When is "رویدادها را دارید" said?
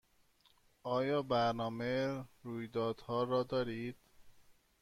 2.43-3.97